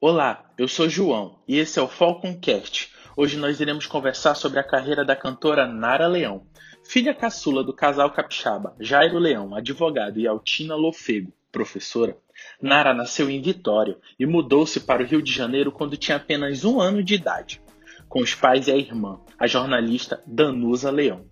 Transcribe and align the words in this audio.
Olá, 0.00 0.48
eu 0.56 0.68
sou 0.68 0.88
João 0.88 1.40
e 1.48 1.58
esse 1.58 1.76
é 1.76 1.82
o 1.82 1.88
Falconcast. 1.88 2.92
Hoje 3.16 3.36
nós 3.36 3.58
iremos 3.58 3.84
conversar 3.84 4.36
sobre 4.36 4.60
a 4.60 4.62
carreira 4.62 5.04
da 5.04 5.16
cantora 5.16 5.66
Nara 5.66 6.06
Leão, 6.06 6.46
filha 6.84 7.12
caçula 7.12 7.64
do 7.64 7.72
casal 7.72 8.08
capixaba 8.12 8.76
Jairo 8.78 9.18
Leão, 9.18 9.56
advogado, 9.56 10.20
e 10.20 10.28
Altina 10.28 10.76
Lofego, 10.76 11.32
professora. 11.50 12.16
Nara 12.62 12.94
nasceu 12.94 13.28
em 13.28 13.42
Vitória 13.42 13.98
e 14.16 14.24
mudou-se 14.24 14.78
para 14.78 15.02
o 15.02 15.04
Rio 15.04 15.20
de 15.20 15.32
Janeiro 15.32 15.72
quando 15.72 15.96
tinha 15.96 16.16
apenas 16.16 16.64
um 16.64 16.80
ano 16.80 17.02
de 17.02 17.16
idade, 17.16 17.60
com 18.08 18.20
os 18.20 18.36
pais 18.36 18.68
e 18.68 18.70
a 18.70 18.76
irmã, 18.76 19.18
a 19.36 19.48
jornalista 19.48 20.22
Danusa 20.24 20.92
Leão. 20.92 21.26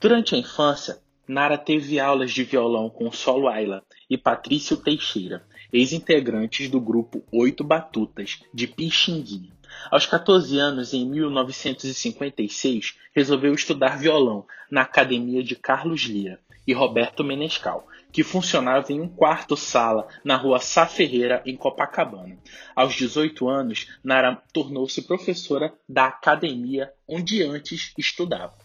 Durante 0.00 0.36
a 0.36 0.38
infância, 0.38 1.02
Nara 1.26 1.58
teve 1.58 1.98
aulas 1.98 2.30
de 2.30 2.44
violão 2.44 2.88
com 2.88 3.10
Solo 3.10 3.48
Ayla 3.48 3.82
e 4.08 4.16
Patrício 4.16 4.76
Teixeira, 4.76 5.44
ex-integrantes 5.74 6.70
do 6.70 6.80
grupo 6.80 7.24
Oito 7.32 7.64
Batutas, 7.64 8.38
de 8.54 8.68
Pixinguinha. 8.68 9.50
Aos 9.90 10.06
14 10.06 10.56
anos, 10.56 10.94
em 10.94 11.04
1956, 11.04 12.94
resolveu 13.12 13.52
estudar 13.52 13.98
violão 13.98 14.46
na 14.70 14.82
Academia 14.82 15.42
de 15.42 15.56
Carlos 15.56 16.02
Lira 16.02 16.38
e 16.64 16.72
Roberto 16.72 17.24
Menescal, 17.24 17.88
que 18.12 18.22
funcionava 18.22 18.92
em 18.92 19.00
um 19.00 19.08
quarto-sala 19.08 20.06
na 20.22 20.36
rua 20.36 20.60
Sá 20.60 20.86
Ferreira, 20.86 21.42
em 21.44 21.56
Copacabana. 21.56 22.38
Aos 22.76 22.94
18 22.94 23.48
anos, 23.48 23.88
Nara 24.04 24.40
tornou-se 24.52 25.02
professora 25.02 25.74
da 25.88 26.06
academia 26.06 26.92
onde 27.08 27.42
antes 27.42 27.92
estudava. 27.98 28.63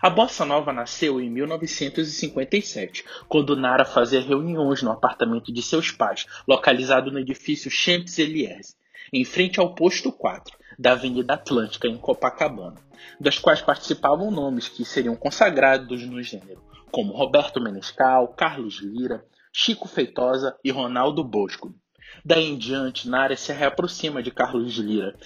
A 0.00 0.10
bossa 0.10 0.44
nova 0.44 0.72
nasceu 0.72 1.20
em 1.20 1.30
1957, 1.30 3.04
quando 3.28 3.56
Nara 3.56 3.84
fazia 3.84 4.20
reuniões 4.20 4.82
no 4.82 4.90
apartamento 4.90 5.52
de 5.52 5.62
seus 5.62 5.90
pais, 5.90 6.26
localizado 6.46 7.10
no 7.10 7.18
edifício 7.18 7.70
Champs-Élysées, 7.70 8.76
em 9.12 9.24
frente 9.24 9.58
ao 9.58 9.74
posto 9.74 10.12
4 10.12 10.56
da 10.78 10.92
Avenida 10.92 11.34
Atlântica, 11.34 11.88
em 11.88 11.96
Copacabana, 11.96 12.76
das 13.18 13.38
quais 13.38 13.62
participavam 13.62 14.30
nomes 14.30 14.68
que 14.68 14.84
seriam 14.84 15.16
consagrados 15.16 16.02
no 16.06 16.22
gênero, 16.22 16.62
como 16.90 17.16
Roberto 17.16 17.60
Menescal, 17.60 18.28
Carlos 18.28 18.80
Lira, 18.82 19.24
Chico 19.50 19.88
Feitosa 19.88 20.54
e 20.62 20.70
Ronaldo 20.70 21.24
Bosco. 21.24 21.74
Daí 22.22 22.44
em 22.44 22.58
diante, 22.58 23.08
Nara 23.08 23.36
se 23.36 23.52
reaproxima 23.52 24.22
de 24.22 24.30
Carlos 24.30 24.74
Lira, 24.74 25.16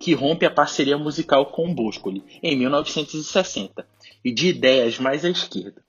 que 0.00 0.14
rompe 0.14 0.46
a 0.46 0.50
parceria 0.50 0.96
musical 0.96 1.52
com 1.52 1.74
Boscoli 1.74 2.24
em 2.42 2.56
1960 2.56 3.86
e 4.24 4.32
de 4.32 4.48
ideias 4.48 4.98
mais 4.98 5.26
à 5.26 5.28
esquerda. 5.28 5.84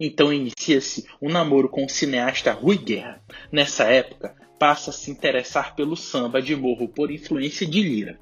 Então 0.00 0.32
inicia-se 0.32 1.06
um 1.22 1.30
namoro 1.30 1.68
com 1.68 1.84
o 1.84 1.88
cineasta 1.88 2.52
Rui 2.52 2.76
Guerra. 2.76 3.22
Nessa 3.52 3.84
época, 3.84 4.34
passa 4.58 4.90
a 4.90 4.92
se 4.92 5.12
interessar 5.12 5.76
pelo 5.76 5.96
samba 5.96 6.42
de 6.42 6.56
morro 6.56 6.88
por 6.88 7.12
influência 7.12 7.64
de 7.64 7.80
Lira. 7.80 8.18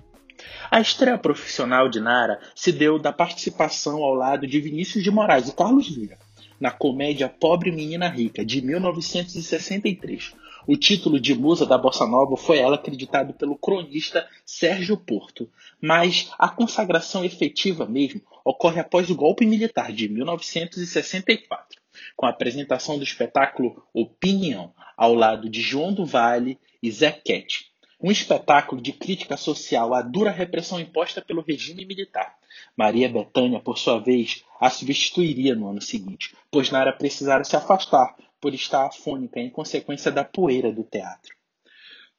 A 0.71 0.79
estreia 0.79 1.17
profissional 1.17 1.89
de 1.89 2.01
Nara 2.01 2.39
se 2.55 2.71
deu 2.71 2.99
da 2.99 3.13
participação 3.13 4.03
ao 4.03 4.15
lado 4.15 4.47
de 4.47 4.61
Vinícius 4.61 5.03
de 5.03 5.11
Moraes 5.11 5.49
e 5.49 5.57
Carlos 5.57 5.89
Lira, 5.89 6.19
na 6.61 6.71
comédia 6.71 7.31
Pobre 7.31 7.73
Menina 7.73 8.09
Rica, 8.09 8.45
de 8.45 8.61
1963. 8.61 10.35
O 10.67 10.77
título 10.77 11.19
de 11.19 11.35
musa 11.35 11.65
da 11.65 11.79
bossa 11.79 12.07
nova 12.07 12.37
foi 12.37 12.59
ela 12.59 12.75
acreditado 12.75 13.33
pelo 13.33 13.57
cronista 13.57 14.29
Sérgio 14.45 14.97
Porto, 14.97 15.49
mas 15.81 16.31
a 16.39 16.49
consagração 16.49 17.25
efetiva 17.25 17.87
mesmo 17.87 18.21
ocorre 18.45 18.81
após 18.81 19.09
o 19.09 19.15
golpe 19.15 19.47
militar 19.47 19.93
de 19.93 20.09
1964, 20.09 21.81
com 22.15 22.27
a 22.27 22.31
apresentação 22.31 22.99
do 22.99 23.05
espetáculo 23.05 23.83
Opinião, 23.93 24.73
ao 24.97 25.15
lado 25.15 25.49
de 25.49 25.63
João 25.63 25.93
do 25.93 26.05
Vale 26.05 26.59
e 26.83 26.91
Zé 26.91 27.11
Quete, 27.11 27.71
um 28.03 28.11
espetáculo 28.11 28.81
de 28.81 28.93
crítica 28.93 29.37
social 29.37 29.95
à 29.95 30.03
dura 30.03 30.31
repressão 30.31 30.81
imposta 30.81 31.23
pelo 31.23 31.43
regime 31.43 31.85
militar. 31.85 32.35
Maria 32.77 33.09
Bethânia, 33.09 33.61
por 33.61 33.79
sua 33.79 33.99
vez, 33.99 34.45
a 34.61 34.69
substituiria 34.71 35.55
no 35.55 35.69
ano 35.69 35.81
seguinte, 35.81 36.35
pois 36.51 36.71
Nara 36.71 36.93
precisara 36.93 37.45
se 37.45 37.57
afastar 37.57 38.15
por 38.41 38.55
estar 38.55 38.87
afônica 38.87 39.39
em 39.39 39.51
consequência 39.51 40.11
da 40.11 40.25
poeira 40.25 40.73
do 40.73 40.83
teatro. 40.83 41.35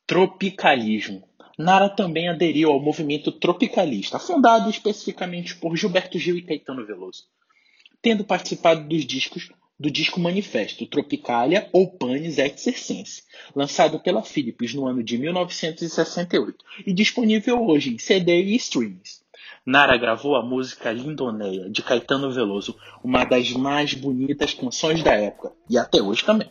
Tropicalismo. 0.05 1.27
Nara 1.57 1.89
também 1.89 2.29
aderiu 2.29 2.71
ao 2.71 2.79
movimento 2.79 3.31
tropicalista, 3.31 4.19
fundado 4.19 4.69
especificamente 4.69 5.55
por 5.55 5.75
Gilberto 5.75 6.17
Gil 6.17 6.37
e 6.37 6.41
Caetano 6.41 6.85
Veloso, 6.85 7.25
tendo 8.01 8.23
participado 8.23 8.87
dos 8.87 9.05
discos 9.05 9.51
do 9.81 9.89
disco 9.89 10.19
Manifesto 10.19 10.85
Tropicalia 10.85 11.67
ou 11.73 11.89
Panis 11.89 12.37
et 12.37 12.55
Circense, 12.55 13.23
lançado 13.55 13.99
pela 13.99 14.21
Philips 14.21 14.75
no 14.75 14.85
ano 14.85 15.03
de 15.03 15.17
1968 15.17 16.63
e 16.85 16.93
disponível 16.93 17.65
hoje 17.65 17.91
em 17.91 17.97
CD 17.97 18.43
e 18.43 18.55
streams. 18.57 19.20
Nara 19.63 19.95
gravou 19.95 20.35
a 20.35 20.41
música 20.41 20.91
Lindoneia, 20.91 21.69
de 21.69 21.83
Caetano 21.83 22.31
Veloso, 22.31 22.75
uma 23.03 23.23
das 23.23 23.51
mais 23.51 23.93
bonitas 23.93 24.55
canções 24.55 25.03
da 25.03 25.13
época, 25.13 25.51
e 25.69 25.77
até 25.77 26.01
hoje 26.01 26.25
também. 26.25 26.49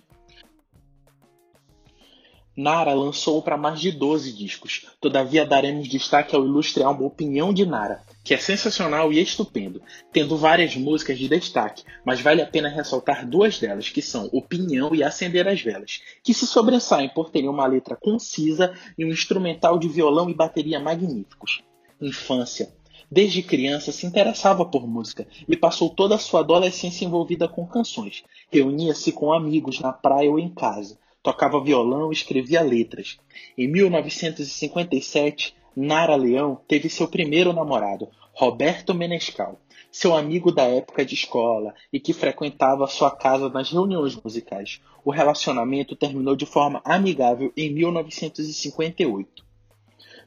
Nara 2.56 2.94
lançou 2.94 3.42
para 3.42 3.56
mais 3.56 3.80
de 3.80 3.90
12 3.90 4.32
discos, 4.32 4.86
todavia 5.00 5.44
daremos 5.44 5.88
destaque 5.88 6.36
ao 6.36 6.44
ilustre 6.44 6.84
álbum 6.84 7.04
Opinião 7.04 7.52
de 7.52 7.66
Nara, 7.66 8.04
que 8.22 8.32
é 8.32 8.36
sensacional 8.36 9.12
e 9.12 9.20
estupendo, 9.20 9.82
tendo 10.12 10.36
várias 10.36 10.76
músicas 10.76 11.18
de 11.18 11.26
destaque, 11.26 11.82
mas 12.04 12.20
vale 12.20 12.42
a 12.42 12.46
pena 12.46 12.68
ressaltar 12.68 13.26
duas 13.26 13.58
delas, 13.58 13.88
que 13.88 14.02
são 14.02 14.28
Opinião 14.32 14.94
e 14.94 15.02
Acender 15.02 15.48
as 15.48 15.60
Velas, 15.60 16.00
que 16.22 16.32
se 16.32 16.46
sobressaem 16.46 17.08
por 17.08 17.30
terem 17.30 17.48
uma 17.48 17.66
letra 17.66 17.96
concisa 17.96 18.72
e 18.96 19.04
um 19.04 19.08
instrumental 19.08 19.80
de 19.80 19.88
violão 19.88 20.30
e 20.30 20.34
bateria 20.34 20.78
magníficos. 20.78 21.62
Infância, 22.00 22.72
Desde 23.10 23.42
criança 23.42 23.92
se 23.92 24.06
interessava 24.06 24.64
por 24.64 24.86
música 24.86 25.26
e 25.48 25.56
passou 25.56 25.90
toda 25.90 26.16
a 26.16 26.18
sua 26.18 26.40
adolescência 26.40 27.04
envolvida 27.04 27.46
com 27.46 27.66
canções. 27.66 28.24
Reunia-se 28.50 29.12
com 29.12 29.32
amigos 29.32 29.78
na 29.78 29.92
praia 29.92 30.30
ou 30.30 30.38
em 30.38 30.48
casa, 30.48 30.98
tocava 31.22 31.62
violão 31.62 32.10
e 32.10 32.14
escrevia 32.14 32.62
letras. 32.62 33.18
Em 33.56 33.68
1957, 33.68 35.54
Nara 35.76 36.16
Leão 36.16 36.60
teve 36.66 36.88
seu 36.88 37.06
primeiro 37.06 37.52
namorado, 37.52 38.08
Roberto 38.32 38.94
Menescal, 38.94 39.60
seu 39.90 40.14
amigo 40.14 40.52
da 40.52 40.64
época 40.64 41.04
de 41.04 41.14
escola 41.14 41.74
e 41.92 42.00
que 42.00 42.12
frequentava 42.12 42.86
sua 42.86 43.10
casa 43.10 43.48
nas 43.48 43.70
reuniões 43.70 44.16
musicais. 44.16 44.80
O 45.04 45.10
relacionamento 45.10 45.96
terminou 45.96 46.36
de 46.36 46.46
forma 46.46 46.80
amigável 46.84 47.52
em 47.56 47.72
1958. 47.72 49.49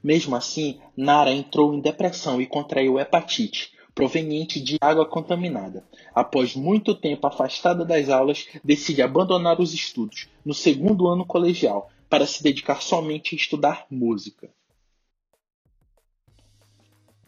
Mesmo 0.04 0.36
assim, 0.36 0.82
Nara 0.98 1.32
entrou 1.32 1.74
em 1.74 1.80
depressão 1.80 2.42
e 2.42 2.46
contraiu 2.46 3.00
hepatite, 3.00 3.72
proveniente 3.96 4.60
de 4.60 4.78
água 4.82 5.06
contaminada. 5.06 5.88
Após 6.14 6.56
muito 6.56 6.94
tempo 6.94 7.26
afastada 7.26 7.86
das 7.86 8.10
aulas, 8.10 8.48
decide 8.64 9.02
abandonar 9.02 9.62
os 9.62 9.74
estudos 9.74 10.28
no 10.44 10.54
segundo 10.54 11.08
ano 11.08 11.26
colegial 11.26 11.90
para 12.10 12.26
se 12.26 12.44
dedicar 12.44 12.82
somente 12.82 13.34
a 13.34 13.38
estudar 13.38 13.86
música. 13.90 14.50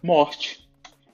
Morte. 0.03 0.67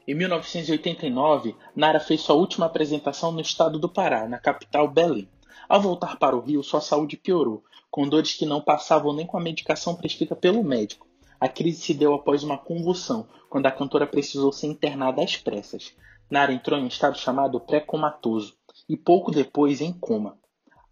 Em 0.07 0.15
1989, 0.15 1.55
Nara 1.75 1.99
fez 1.99 2.21
sua 2.21 2.35
última 2.35 2.65
apresentação 2.65 3.31
no 3.31 3.39
estado 3.39 3.77
do 3.77 3.87
Pará, 3.87 4.27
na 4.27 4.39
capital 4.39 4.87
Belém. 4.87 5.29
Ao 5.69 5.79
voltar 5.79 6.17
para 6.17 6.35
o 6.35 6.41
Rio, 6.41 6.63
sua 6.63 6.81
saúde 6.81 7.15
piorou, 7.15 7.63
com 7.89 8.09
dores 8.09 8.33
que 8.33 8.45
não 8.45 8.59
passavam 8.59 9.13
nem 9.13 9.25
com 9.25 9.37
a 9.37 9.41
medicação 9.41 9.95
prescrita 9.95 10.35
pelo 10.35 10.63
médico. 10.63 11.10
A 11.41 11.49
crise 11.49 11.81
se 11.81 11.95
deu 11.95 12.13
após 12.13 12.43
uma 12.43 12.55
convulsão, 12.55 13.27
quando 13.49 13.65
a 13.65 13.71
cantora 13.71 14.05
precisou 14.05 14.51
ser 14.51 14.67
internada 14.67 15.23
às 15.23 15.35
pressas. 15.35 15.91
Nara 16.29 16.53
entrou 16.53 16.77
em 16.79 16.83
um 16.83 16.87
estado 16.87 17.17
chamado 17.17 17.59
pré-comatoso 17.59 18.53
e 18.87 18.95
pouco 18.95 19.31
depois 19.31 19.81
em 19.81 19.91
coma. 19.91 20.37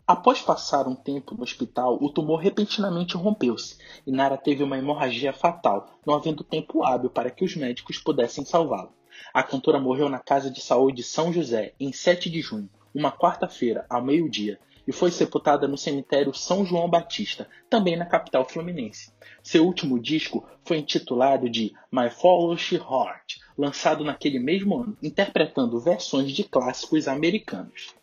Após 0.07 0.41
passar 0.41 0.87
um 0.87 0.95
tempo 0.95 1.35
no 1.35 1.43
hospital, 1.43 1.99
o 2.01 2.09
tumor 2.09 2.37
repentinamente 2.37 3.15
rompeu-se 3.15 3.77
e 4.07 4.11
Nara 4.11 4.39
teve 4.39 4.63
uma 4.63 4.75
hemorragia 4.75 5.31
fatal, 5.31 5.87
não 6.03 6.15
havendo 6.15 6.43
tempo 6.43 6.83
hábil 6.83 7.11
para 7.11 7.29
que 7.29 7.45
os 7.45 7.55
médicos 7.55 7.99
pudessem 7.99 8.43
salvá-la. 8.43 8.89
A 9.31 9.43
cantora 9.43 9.79
morreu 9.79 10.09
na 10.09 10.17
Casa 10.17 10.49
de 10.49 10.61
Saúde 10.61 10.97
de 10.97 11.03
São 11.03 11.31
José 11.31 11.75
em 11.79 11.93
7 11.93 12.27
de 12.27 12.41
junho, 12.41 12.71
uma 12.91 13.11
quarta-feira, 13.11 13.85
ao 13.87 14.03
meio-dia, 14.03 14.59
e 14.89 14.91
foi 14.91 15.11
sepultada 15.11 15.67
no 15.67 15.77
cemitério 15.77 16.33
São 16.33 16.65
João 16.65 16.89
Batista, 16.89 17.47
também 17.69 17.95
na 17.95 18.07
capital 18.07 18.43
fluminense. 18.43 19.13
Seu 19.43 19.63
último 19.63 19.99
disco 19.99 20.43
foi 20.65 20.79
intitulado 20.79 21.47
de 21.47 21.71
My 21.91 22.09
Foolish 22.09 22.73
Heart, 22.73 23.37
lançado 23.55 24.03
naquele 24.03 24.39
mesmo 24.39 24.81
ano, 24.81 24.97
interpretando 25.03 25.79
versões 25.79 26.31
de 26.31 26.43
clássicos 26.43 27.07
americanos. 27.07 27.93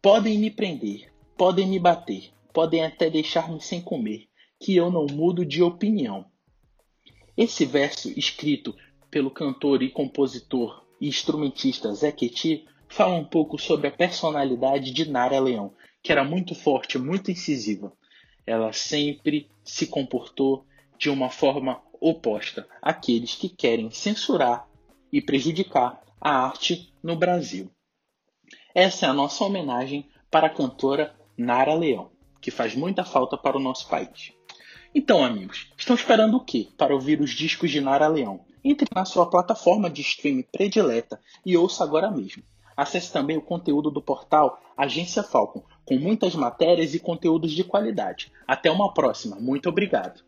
Podem 0.00 0.38
me 0.38 0.50
prender, 0.50 1.12
podem 1.36 1.66
me 1.66 1.78
bater, 1.78 2.30
podem 2.54 2.82
até 2.82 3.10
deixar-me 3.10 3.60
sem 3.60 3.82
comer, 3.82 4.26
que 4.58 4.74
eu 4.74 4.90
não 4.90 5.04
mudo 5.04 5.44
de 5.44 5.62
opinião. 5.62 6.24
Esse 7.36 7.66
verso, 7.66 8.08
escrito 8.18 8.74
pelo 9.10 9.30
cantor 9.30 9.82
e 9.82 9.90
compositor 9.90 10.86
e 10.98 11.06
instrumentista 11.06 11.92
Zé 11.92 12.10
Ketty, 12.10 12.64
fala 12.88 13.14
um 13.14 13.24
pouco 13.24 13.58
sobre 13.58 13.88
a 13.88 13.92
personalidade 13.92 14.90
de 14.90 15.10
Nara 15.10 15.38
Leão, 15.38 15.74
que 16.04 16.12
era 16.12 16.22
muito 16.22 16.54
forte, 16.54 16.98
muito 16.98 17.30
incisiva. 17.30 17.90
Ela 18.46 18.74
sempre 18.74 19.50
se 19.64 19.86
comportou 19.86 20.66
de 20.98 21.08
uma 21.08 21.30
forma 21.30 21.80
oposta 21.98 22.68
àqueles 22.82 23.34
que 23.34 23.48
querem 23.48 23.90
censurar 23.90 24.68
e 25.10 25.22
prejudicar 25.22 26.04
a 26.20 26.44
arte 26.44 26.92
no 27.02 27.16
Brasil. 27.16 27.70
Essa 28.74 29.06
é 29.06 29.08
a 29.08 29.14
nossa 29.14 29.42
homenagem 29.44 30.06
para 30.30 30.48
a 30.48 30.50
cantora 30.50 31.16
Nara 31.38 31.72
Leão, 31.72 32.10
que 32.38 32.50
faz 32.50 32.74
muita 32.74 33.02
falta 33.02 33.38
para 33.38 33.56
o 33.56 33.60
nosso 33.60 33.88
país. 33.88 34.32
Então, 34.94 35.24
amigos, 35.24 35.72
estão 35.78 35.96
esperando 35.96 36.36
o 36.36 36.44
quê 36.44 36.68
para 36.76 36.94
ouvir 36.94 37.18
os 37.22 37.30
discos 37.30 37.70
de 37.70 37.80
Nara 37.80 38.08
Leão? 38.08 38.44
Entre 38.62 38.86
na 38.94 39.06
sua 39.06 39.30
plataforma 39.30 39.88
de 39.88 40.02
streaming 40.02 40.44
predileta 40.52 41.18
e 41.46 41.56
ouça 41.56 41.82
agora 41.82 42.10
mesmo. 42.10 42.42
Acesse 42.76 43.10
também 43.12 43.36
o 43.36 43.42
conteúdo 43.42 43.90
do 43.90 44.02
portal 44.02 44.60
Agência 44.76 45.22
Falcon, 45.22 45.64
com 45.84 45.98
muitas 45.98 46.34
matérias 46.34 46.94
e 46.94 46.98
conteúdos 46.98 47.52
de 47.52 47.64
qualidade. 47.64 48.32
Até 48.46 48.70
uma 48.70 48.92
próxima. 48.92 49.36
Muito 49.36 49.68
obrigado. 49.68 50.22